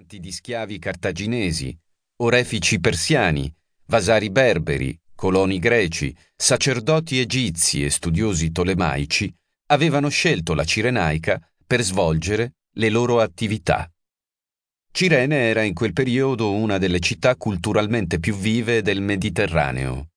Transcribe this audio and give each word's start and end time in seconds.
trafficanti 0.00 0.20
di 0.20 0.32
schiavi 0.32 0.78
cartaginesi, 0.78 1.78
orefici 2.22 2.80
persiani, 2.80 3.52
vasari 3.86 4.30
berberi, 4.30 4.98
coloni 5.14 5.58
greci, 5.58 6.16
sacerdoti 6.34 7.20
egizi 7.20 7.84
e 7.84 7.90
studiosi 7.90 8.50
tolemaici 8.50 9.32
avevano 9.66 10.08
scelto 10.08 10.54
la 10.54 10.64
Cirenaica 10.64 11.40
per 11.66 11.82
svolgere 11.82 12.54
le 12.76 12.88
loro 12.88 13.20
attività. 13.20 13.90
Cirene 14.90 15.48
era 15.50 15.62
in 15.62 15.74
quel 15.74 15.92
periodo 15.92 16.52
una 16.52 16.78
delle 16.78 17.00
città 17.00 17.36
culturalmente 17.36 18.18
più 18.18 18.34
vive 18.34 18.82
del 18.82 19.02
Mediterraneo. 19.02 20.08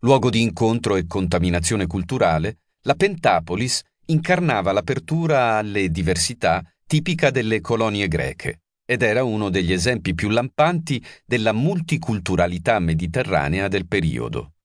Luogo 0.00 0.30
di 0.30 0.40
incontro 0.40 0.96
e 0.96 1.06
contaminazione 1.06 1.86
culturale, 1.86 2.60
la 2.82 2.94
Pentapolis 2.94 3.82
incarnava 4.06 4.72
l'apertura 4.72 5.56
alle 5.56 5.90
diversità 5.90 6.64
tipica 6.92 7.30
delle 7.30 7.62
colonie 7.62 8.06
greche 8.06 8.64
ed 8.84 9.00
era 9.00 9.24
uno 9.24 9.48
degli 9.48 9.72
esempi 9.72 10.12
più 10.12 10.28
lampanti 10.28 11.02
della 11.24 11.54
multiculturalità 11.54 12.78
mediterranea 12.80 13.66
del 13.66 13.86
periodo. 13.86 14.56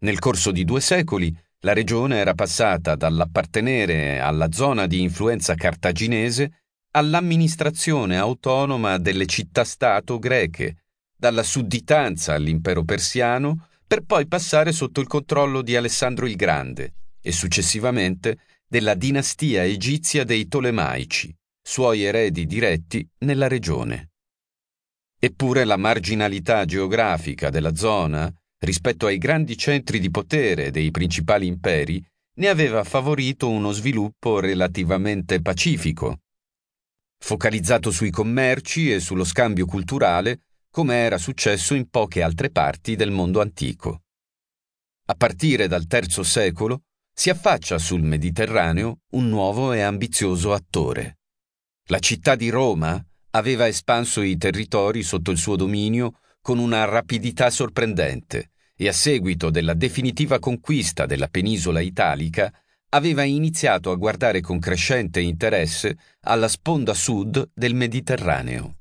Nel 0.00 0.18
corso 0.18 0.50
di 0.50 0.66
due 0.66 0.82
secoli 0.82 1.34
la 1.60 1.72
regione 1.72 2.18
era 2.18 2.34
passata 2.34 2.94
dall'appartenere 2.94 4.18
alla 4.18 4.52
zona 4.52 4.86
di 4.86 5.00
influenza 5.00 5.54
cartaginese 5.54 6.64
all'amministrazione 6.90 8.18
autonoma 8.18 8.98
delle 8.98 9.24
città-stato 9.24 10.18
greche, 10.18 10.82
dalla 11.16 11.42
sudditanza 11.42 12.34
all'impero 12.34 12.84
persiano, 12.84 13.68
per 13.86 14.02
poi 14.02 14.26
passare 14.26 14.72
sotto 14.72 15.00
il 15.00 15.06
controllo 15.06 15.62
di 15.62 15.74
Alessandro 15.74 16.26
il 16.26 16.36
Grande 16.36 16.96
e 17.18 17.32
successivamente 17.32 18.40
della 18.68 18.92
dinastia 18.92 19.64
egizia 19.64 20.22
dei 20.22 20.48
Tolemaici, 20.48 21.34
suoi 21.68 22.04
eredi 22.04 22.46
diretti 22.46 23.04
nella 23.24 23.48
regione. 23.48 24.12
Eppure 25.18 25.64
la 25.64 25.76
marginalità 25.76 26.64
geografica 26.64 27.50
della 27.50 27.74
zona 27.74 28.32
rispetto 28.58 29.06
ai 29.06 29.18
grandi 29.18 29.58
centri 29.58 29.98
di 29.98 30.08
potere 30.08 30.70
dei 30.70 30.92
principali 30.92 31.48
imperi 31.48 32.00
ne 32.34 32.48
aveva 32.48 32.84
favorito 32.84 33.48
uno 33.48 33.72
sviluppo 33.72 34.38
relativamente 34.38 35.42
pacifico, 35.42 36.20
focalizzato 37.18 37.90
sui 37.90 38.10
commerci 38.10 38.92
e 38.92 39.00
sullo 39.00 39.24
scambio 39.24 39.66
culturale, 39.66 40.42
come 40.70 40.94
era 40.94 41.18
successo 41.18 41.74
in 41.74 41.88
poche 41.88 42.22
altre 42.22 42.50
parti 42.50 42.94
del 42.94 43.10
mondo 43.10 43.40
antico. 43.40 44.02
A 45.06 45.14
partire 45.14 45.66
dal 45.66 45.86
III 45.90 46.22
secolo 46.22 46.82
si 47.12 47.28
affaccia 47.28 47.78
sul 47.78 48.02
Mediterraneo 48.02 49.00
un 49.14 49.28
nuovo 49.28 49.72
e 49.72 49.80
ambizioso 49.80 50.52
attore. 50.52 51.16
La 51.88 52.00
città 52.00 52.34
di 52.34 52.48
Roma 52.48 53.00
aveva 53.30 53.68
espanso 53.68 54.20
i 54.20 54.36
territori 54.36 55.04
sotto 55.04 55.30
il 55.30 55.38
suo 55.38 55.54
dominio 55.54 56.18
con 56.40 56.58
una 56.58 56.84
rapidità 56.84 57.48
sorprendente 57.48 58.50
e 58.74 58.88
a 58.88 58.92
seguito 58.92 59.50
della 59.50 59.74
definitiva 59.74 60.40
conquista 60.40 61.06
della 61.06 61.28
penisola 61.28 61.78
italica 61.78 62.52
aveva 62.88 63.22
iniziato 63.22 63.92
a 63.92 63.96
guardare 63.96 64.40
con 64.40 64.58
crescente 64.58 65.20
interesse 65.20 65.96
alla 66.22 66.48
sponda 66.48 66.92
sud 66.92 67.50
del 67.54 67.74
Mediterraneo. 67.74 68.78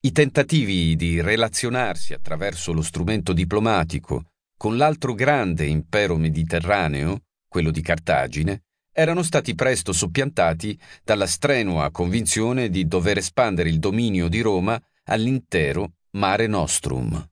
I 0.00 0.10
tentativi 0.10 0.96
di 0.96 1.20
relazionarsi 1.20 2.12
attraverso 2.12 2.72
lo 2.72 2.82
strumento 2.82 3.32
diplomatico 3.32 4.24
con 4.56 4.76
l'altro 4.76 5.14
grande 5.14 5.66
impero 5.66 6.16
mediterraneo, 6.16 7.20
quello 7.46 7.70
di 7.70 7.82
Cartagine, 7.82 8.62
erano 8.92 9.22
stati 9.22 9.54
presto 9.54 9.92
soppiantati 9.92 10.78
dalla 11.02 11.26
strenua 11.26 11.90
convinzione 11.90 12.68
di 12.68 12.86
dover 12.86 13.18
espandere 13.18 13.70
il 13.70 13.78
dominio 13.78 14.28
di 14.28 14.40
Roma 14.40 14.80
all'intero 15.04 15.94
Mare 16.10 16.46
Nostrum. 16.46 17.30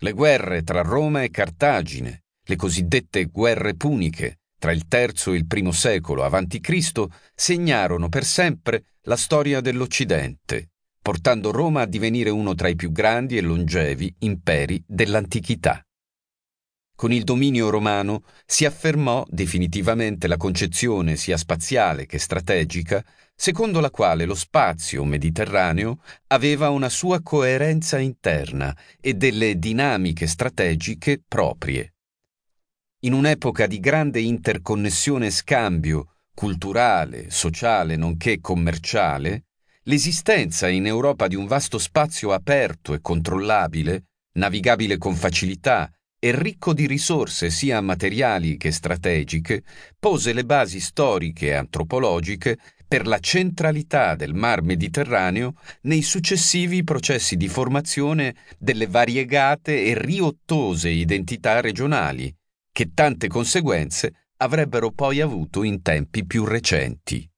Le 0.00 0.12
guerre 0.12 0.62
tra 0.62 0.80
Roma 0.82 1.22
e 1.22 1.30
Cartagine, 1.30 2.24
le 2.42 2.56
cosiddette 2.56 3.26
guerre 3.26 3.74
puniche, 3.74 4.38
tra 4.58 4.72
il 4.72 4.86
III 4.90 5.34
e 5.34 5.36
il 5.36 5.46
I 5.48 5.72
secolo 5.72 6.24
a.C., 6.24 7.06
segnarono 7.34 8.08
per 8.08 8.24
sempre 8.24 8.84
la 9.02 9.16
storia 9.16 9.60
dell'Occidente, 9.60 10.70
portando 11.00 11.50
Roma 11.50 11.82
a 11.82 11.86
divenire 11.86 12.30
uno 12.30 12.54
tra 12.54 12.68
i 12.68 12.74
più 12.76 12.90
grandi 12.90 13.36
e 13.36 13.40
longevi 13.40 14.16
imperi 14.20 14.82
dell'antichità. 14.86 15.82
Con 16.98 17.12
il 17.12 17.22
dominio 17.22 17.70
romano 17.70 18.24
si 18.44 18.64
affermò 18.64 19.24
definitivamente 19.30 20.26
la 20.26 20.36
concezione 20.36 21.14
sia 21.14 21.36
spaziale 21.36 22.06
che 22.06 22.18
strategica, 22.18 23.04
secondo 23.36 23.78
la 23.78 23.92
quale 23.92 24.24
lo 24.24 24.34
spazio 24.34 25.04
mediterraneo 25.04 26.00
aveva 26.26 26.70
una 26.70 26.88
sua 26.88 27.22
coerenza 27.22 27.98
interna 27.98 28.76
e 29.00 29.14
delle 29.14 29.60
dinamiche 29.60 30.26
strategiche 30.26 31.22
proprie. 31.24 31.94
In 33.02 33.12
un'epoca 33.12 33.68
di 33.68 33.78
grande 33.78 34.18
interconnessione 34.18 35.26
e 35.26 35.30
scambio 35.30 36.16
culturale, 36.34 37.30
sociale, 37.30 37.94
nonché 37.94 38.40
commerciale, 38.40 39.44
l'esistenza 39.84 40.66
in 40.66 40.84
Europa 40.84 41.28
di 41.28 41.36
un 41.36 41.46
vasto 41.46 41.78
spazio 41.78 42.32
aperto 42.32 42.92
e 42.92 43.00
controllabile, 43.00 44.06
navigabile 44.32 44.98
con 44.98 45.14
facilità, 45.14 45.92
e 46.20 46.34
ricco 46.34 46.72
di 46.72 46.86
risorse 46.86 47.50
sia 47.50 47.80
materiali 47.80 48.56
che 48.56 48.72
strategiche, 48.72 49.62
pose 49.98 50.32
le 50.32 50.44
basi 50.44 50.80
storiche 50.80 51.48
e 51.48 51.52
antropologiche 51.54 52.58
per 52.88 53.06
la 53.06 53.18
centralità 53.18 54.14
del 54.14 54.34
Mar 54.34 54.62
Mediterraneo 54.62 55.54
nei 55.82 56.02
successivi 56.02 56.82
processi 56.82 57.36
di 57.36 57.46
formazione 57.46 58.34
delle 58.58 58.86
variegate 58.86 59.84
e 59.84 59.96
riottose 59.96 60.88
identità 60.88 61.60
regionali, 61.60 62.34
che 62.72 62.92
tante 62.94 63.28
conseguenze 63.28 64.30
avrebbero 64.38 64.90
poi 64.90 65.20
avuto 65.20 65.62
in 65.62 65.82
tempi 65.82 66.24
più 66.24 66.44
recenti. 66.44 67.28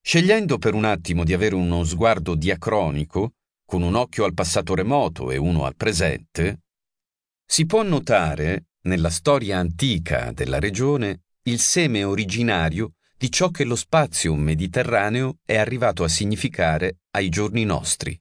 Scegliendo 0.00 0.58
per 0.58 0.74
un 0.74 0.84
attimo 0.84 1.24
di 1.24 1.32
avere 1.32 1.54
uno 1.54 1.84
sguardo 1.84 2.34
diacronico, 2.34 3.32
con 3.66 3.82
un 3.82 3.96
occhio 3.96 4.24
al 4.24 4.32
passato 4.32 4.74
remoto 4.74 5.30
e 5.30 5.36
uno 5.36 5.64
al 5.64 5.76
presente, 5.76 6.60
si 7.50 7.64
può 7.64 7.82
notare, 7.82 8.66
nella 8.82 9.08
storia 9.08 9.58
antica 9.58 10.32
della 10.32 10.58
regione, 10.58 11.22
il 11.44 11.58
seme 11.58 12.04
originario 12.04 12.92
di 13.16 13.32
ciò 13.32 13.48
che 13.48 13.64
lo 13.64 13.74
spazio 13.74 14.34
mediterraneo 14.34 15.38
è 15.46 15.56
arrivato 15.56 16.04
a 16.04 16.08
significare 16.08 16.98
ai 17.12 17.30
giorni 17.30 17.64
nostri. 17.64 18.20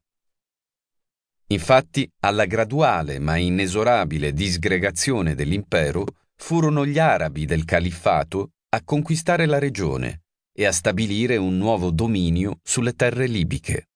Infatti, 1.47 2.09
alla 2.21 2.45
graduale 2.45 3.19
ma 3.19 3.35
inesorabile 3.35 4.31
disgregazione 4.31 5.35
dell'impero 5.35 6.05
furono 6.35 6.85
gli 6.85 6.97
arabi 6.97 7.45
del 7.45 7.65
califfato 7.65 8.53
a 8.69 8.81
conquistare 8.83 9.45
la 9.45 9.59
regione 9.59 10.21
e 10.53 10.65
a 10.65 10.71
stabilire 10.71 11.35
un 11.35 11.57
nuovo 11.57 11.91
dominio 11.91 12.59
sulle 12.63 12.93
terre 12.93 13.27
libiche. 13.27 13.86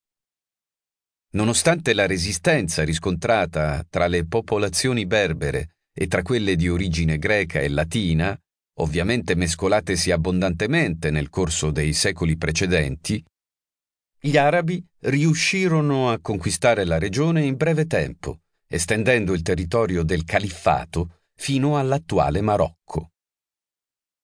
Nonostante 1.34 1.94
la 1.94 2.08
resistenza 2.08 2.84
riscontrata 2.84 3.86
tra 3.90 4.08
le 4.08 4.26
popolazioni 4.26 5.06
berbere 5.06 5.76
e 5.94 6.08
tra 6.08 6.24
quelle 6.24 6.58
di 6.58 6.68
origine 6.68 7.18
greca 7.18 7.60
e 7.60 7.70
latina, 7.70 8.38
ovviamente 8.80 9.36
mescolatesi 9.36 10.12
abbondantemente 10.12 11.10
nel 11.10 11.30
corso 11.30 11.72
dei 11.72 11.94
secoli 11.94 12.36
precedenti, 12.36 13.24
gli 14.20 14.36
arabi 14.36 14.86
riuscirono 15.00 16.12
a 16.12 16.20
conquistare 16.20 16.84
la 16.84 17.00
regione 17.00 17.44
in 17.44 17.56
breve 17.56 17.88
tempo, 17.88 18.42
estendendo 18.68 19.34
il 19.34 19.42
territorio 19.42 20.04
del 20.04 20.26
califfato 20.26 21.22
fino 21.34 21.78
all'attuale 21.78 22.42
Marocco. 22.42 23.12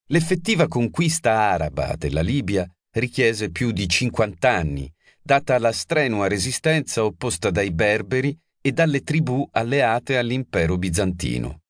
L'effettiva 0.10 0.68
conquista 0.68 1.52
araba 1.52 1.96
della 1.96 2.22
Libia 2.22 2.70
richiese 2.92 3.50
più 3.50 3.72
di 3.72 3.88
50 3.88 4.50
anni 4.50 4.94
data 5.28 5.60
la 5.60 5.74
strenua 5.74 6.30
resistenza 6.30 7.04
opposta 7.04 7.52
dai 7.52 7.72
berberi 7.72 8.36
e 8.62 8.72
dalle 8.72 9.04
tribù 9.04 9.46
alleate 9.52 10.18
all'impero 10.18 10.78
bizantino. 10.78 11.64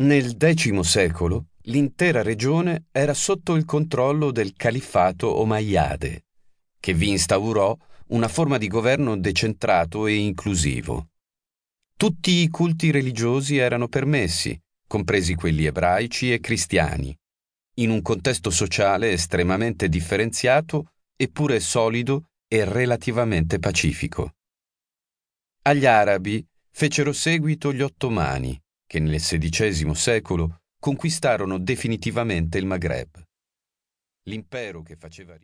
Nel 0.00 0.36
X 0.36 0.80
secolo 0.80 1.46
l'intera 1.66 2.22
regione 2.22 2.86
era 2.90 3.14
sotto 3.14 3.54
il 3.54 3.64
controllo 3.64 4.32
del 4.32 4.52
califfato 4.54 5.32
Omayyade, 5.32 6.24
che 6.80 6.92
vi 6.92 7.10
instaurò 7.10 7.76
una 8.08 8.26
forma 8.26 8.58
di 8.58 8.66
governo 8.66 9.16
decentrato 9.16 10.08
e 10.08 10.16
inclusivo. 10.16 11.10
Tutti 11.96 12.32
i 12.32 12.48
culti 12.48 12.90
religiosi 12.90 13.58
erano 13.58 13.86
permessi, 13.86 14.60
compresi 14.88 15.36
quelli 15.36 15.66
ebraici 15.66 16.32
e 16.32 16.40
cristiani, 16.40 17.16
in 17.74 17.90
un 17.90 18.02
contesto 18.02 18.50
sociale 18.50 19.12
estremamente 19.12 19.88
differenziato 19.88 20.91
eppure 21.22 21.60
solido 21.60 22.30
e 22.48 22.64
relativamente 22.64 23.60
pacifico. 23.60 24.32
Agli 25.62 25.86
arabi 25.86 26.44
fecero 26.68 27.12
seguito 27.12 27.72
gli 27.72 27.80
ottomani, 27.80 28.60
che 28.84 28.98
nel 28.98 29.20
XVI 29.20 29.94
secolo 29.94 30.62
conquistarono 30.80 31.58
definitivamente 31.58 32.58
il 32.58 32.66
Maghreb. 32.66 33.22
L'impero 34.24 34.82
che 34.82 34.96
faceva 34.96 35.38